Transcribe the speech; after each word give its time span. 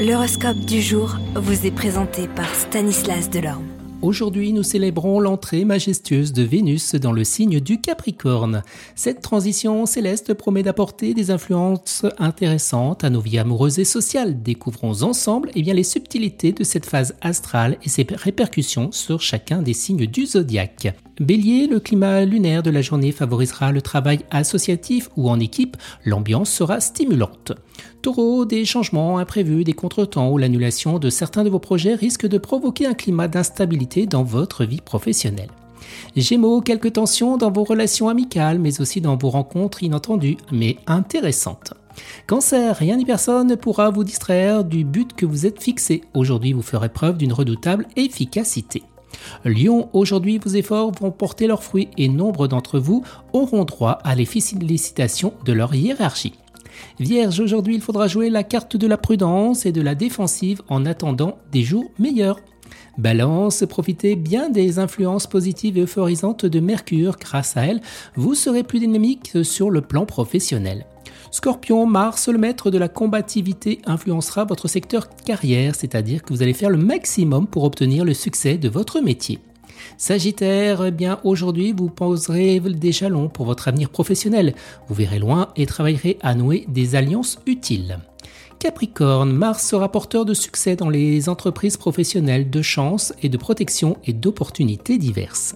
L'horoscope 0.00 0.60
du 0.60 0.80
jour 0.80 1.18
vous 1.34 1.66
est 1.66 1.70
présenté 1.70 2.26
par 2.26 2.54
Stanislas 2.54 3.28
Delorme. 3.28 3.66
Aujourd'hui, 4.00 4.54
nous 4.54 4.62
célébrons 4.62 5.20
l'entrée 5.20 5.66
majestueuse 5.66 6.32
de 6.32 6.42
Vénus 6.42 6.94
dans 6.94 7.12
le 7.12 7.22
signe 7.22 7.60
du 7.60 7.82
Capricorne. 7.82 8.62
Cette 8.94 9.20
transition 9.20 9.84
céleste 9.84 10.32
promet 10.32 10.62
d'apporter 10.62 11.12
des 11.12 11.30
influences 11.30 12.06
intéressantes 12.16 13.04
à 13.04 13.10
nos 13.10 13.20
vies 13.20 13.40
amoureuses 13.40 13.78
et 13.78 13.84
sociales. 13.84 14.42
Découvrons 14.42 15.02
ensemble 15.02 15.50
eh 15.54 15.60
bien, 15.60 15.74
les 15.74 15.84
subtilités 15.84 16.52
de 16.52 16.64
cette 16.64 16.86
phase 16.86 17.14
astrale 17.20 17.76
et 17.84 17.90
ses 17.90 18.06
répercussions 18.08 18.92
sur 18.92 19.20
chacun 19.20 19.60
des 19.60 19.74
signes 19.74 20.06
du 20.06 20.24
zodiaque. 20.24 20.94
Bélier, 21.20 21.66
le 21.66 21.80
climat 21.80 22.24
lunaire 22.24 22.62
de 22.62 22.70
la 22.70 22.80
journée 22.80 23.12
favorisera 23.12 23.72
le 23.72 23.82
travail 23.82 24.20
associatif 24.30 25.10
ou 25.18 25.28
en 25.28 25.38
équipe, 25.38 25.76
l'ambiance 26.06 26.48
sera 26.48 26.80
stimulante. 26.80 27.52
Taureau, 28.00 28.46
des 28.46 28.64
changements 28.64 29.18
imprévus, 29.18 29.64
des 29.64 29.74
contretemps 29.74 30.30
ou 30.30 30.38
l'annulation 30.38 30.98
de 30.98 31.10
certains 31.10 31.44
de 31.44 31.50
vos 31.50 31.58
projets 31.58 31.94
risquent 31.94 32.26
de 32.26 32.38
provoquer 32.38 32.86
un 32.86 32.94
climat 32.94 33.28
d'instabilité 33.28 34.06
dans 34.06 34.22
votre 34.22 34.64
vie 34.64 34.80
professionnelle. 34.80 35.50
Gémeaux, 36.16 36.62
quelques 36.62 36.94
tensions 36.94 37.36
dans 37.36 37.50
vos 37.50 37.64
relations 37.64 38.08
amicales, 38.08 38.58
mais 38.58 38.80
aussi 38.80 39.02
dans 39.02 39.18
vos 39.18 39.28
rencontres 39.28 39.82
inattendues, 39.82 40.38
mais 40.50 40.78
intéressantes. 40.86 41.74
Cancer, 42.26 42.74
rien 42.74 42.96
ni 42.96 43.04
personne 43.04 43.48
ne 43.48 43.56
pourra 43.56 43.90
vous 43.90 44.04
distraire 44.04 44.64
du 44.64 44.84
but 44.84 45.12
que 45.12 45.26
vous 45.26 45.44
êtes 45.44 45.62
fixé. 45.62 46.02
Aujourd'hui, 46.14 46.54
vous 46.54 46.62
ferez 46.62 46.88
preuve 46.88 47.18
d'une 47.18 47.34
redoutable 47.34 47.86
efficacité. 47.96 48.82
Lion, 49.44 49.88
aujourd'hui 49.92 50.38
vos 50.38 50.50
efforts 50.50 50.92
vont 51.00 51.10
porter 51.10 51.46
leurs 51.46 51.62
fruits 51.62 51.88
et 51.96 52.08
nombre 52.08 52.48
d'entre 52.48 52.78
vous 52.78 53.04
auront 53.32 53.64
droit 53.64 53.98
à 54.04 54.14
les 54.14 54.24
félicitations 54.24 55.32
de 55.44 55.52
leur 55.52 55.74
hiérarchie. 55.74 56.34
Vierge, 56.98 57.40
aujourd'hui 57.40 57.74
il 57.74 57.80
faudra 57.80 58.06
jouer 58.06 58.30
la 58.30 58.42
carte 58.42 58.76
de 58.76 58.86
la 58.86 58.96
prudence 58.96 59.66
et 59.66 59.72
de 59.72 59.80
la 59.80 59.94
défensive 59.94 60.62
en 60.68 60.86
attendant 60.86 61.38
des 61.52 61.62
jours 61.62 61.90
meilleurs. 61.98 62.40
Balance, 62.98 63.64
profitez 63.68 64.16
bien 64.16 64.50
des 64.50 64.78
influences 64.78 65.26
positives 65.26 65.78
et 65.78 65.82
euphorisantes 65.82 66.44
de 66.44 66.60
Mercure. 66.60 67.16
Grâce 67.18 67.56
à 67.56 67.66
elle, 67.66 67.80
vous 68.14 68.34
serez 68.34 68.62
plus 68.62 68.80
dynamique 68.80 69.38
sur 69.42 69.70
le 69.70 69.80
plan 69.80 70.06
professionnel. 70.06 70.86
Scorpion, 71.32 71.86
Mars, 71.86 72.28
le 72.28 72.38
maître 72.38 72.72
de 72.72 72.78
la 72.78 72.88
combativité, 72.88 73.80
influencera 73.86 74.44
votre 74.44 74.66
secteur 74.66 75.08
carrière, 75.24 75.76
c'est-à-dire 75.76 76.22
que 76.22 76.32
vous 76.32 76.42
allez 76.42 76.54
faire 76.54 76.70
le 76.70 76.76
maximum 76.76 77.46
pour 77.46 77.62
obtenir 77.62 78.04
le 78.04 78.14
succès 78.14 78.58
de 78.58 78.68
votre 78.68 79.00
métier. 79.00 79.38
Sagittaire, 79.96 80.84
eh 80.84 80.90
bien 80.90 81.20
aujourd'hui 81.22 81.72
vous 81.72 81.88
poserez 81.88 82.58
des 82.58 82.90
jalons 82.90 83.28
pour 83.28 83.46
votre 83.46 83.68
avenir 83.68 83.90
professionnel. 83.90 84.54
Vous 84.88 84.94
verrez 84.94 85.20
loin 85.20 85.50
et 85.54 85.66
travaillerez 85.66 86.18
à 86.20 86.34
nouer 86.34 86.64
des 86.68 86.96
alliances 86.96 87.38
utiles. 87.46 88.00
Capricorne, 88.58 89.32
Mars 89.32 89.66
sera 89.66 89.90
porteur 89.90 90.24
de 90.24 90.34
succès 90.34 90.74
dans 90.74 90.90
les 90.90 91.28
entreprises 91.28 91.76
professionnelles, 91.76 92.50
de 92.50 92.60
chance 92.60 93.14
et 93.22 93.28
de 93.28 93.38
protection 93.38 93.96
et 94.04 94.12
d'opportunités 94.12 94.98
diverses. 94.98 95.54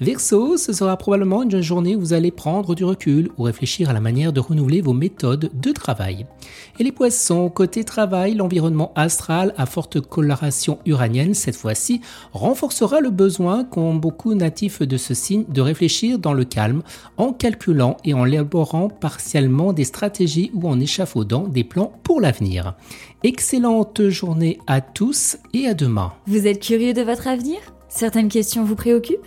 Verseau, 0.00 0.56
ce 0.56 0.72
sera 0.72 0.96
probablement 0.96 1.42
une 1.42 1.60
journée 1.60 1.96
où 1.96 2.00
vous 2.00 2.12
allez 2.12 2.30
prendre 2.30 2.74
du 2.74 2.84
recul 2.84 3.30
ou 3.38 3.44
réfléchir 3.44 3.90
à 3.90 3.92
la 3.92 4.00
manière 4.00 4.32
de 4.32 4.40
renouveler 4.40 4.80
vos 4.80 4.92
méthodes 4.92 5.50
de 5.52 5.72
travail. 5.72 6.26
Et 6.78 6.84
les 6.84 6.92
poissons, 6.92 7.48
côté 7.50 7.84
travail, 7.84 8.34
l'environnement 8.34 8.92
astral 8.94 9.54
à 9.56 9.66
forte 9.66 10.00
coloration 10.00 10.78
uranienne 10.86 11.34
cette 11.34 11.56
fois-ci 11.56 12.00
renforcera 12.32 13.00
le 13.00 13.10
besoin 13.10 13.64
qu'ont 13.64 13.94
beaucoup 13.94 14.34
natifs 14.34 14.82
de 14.82 14.96
ce 14.96 15.14
signe 15.14 15.44
de 15.48 15.60
réfléchir 15.60 16.18
dans 16.18 16.34
le 16.34 16.44
calme 16.44 16.82
en 17.16 17.32
calculant 17.32 17.96
et 18.04 18.14
en 18.14 18.26
élaborant 18.26 18.88
partiellement 18.88 19.72
des 19.72 19.84
stratégies 19.84 20.50
ou 20.54 20.68
en 20.68 20.80
échafaudant 20.80 21.46
des 21.46 21.64
plans 21.64 21.92
pour 22.02 22.20
l'avenir. 22.20 22.74
Excellente 23.22 24.08
journée 24.08 24.58
à 24.66 24.80
tous 24.80 25.36
et 25.54 25.66
à 25.66 25.74
demain. 25.74 26.12
Vous 26.26 26.46
êtes 26.46 26.60
curieux 26.60 26.92
de 26.92 27.02
votre 27.02 27.28
avenir? 27.28 27.58
Certaines 27.88 28.28
questions 28.28 28.64
vous 28.64 28.74
préoccupent? 28.74 29.26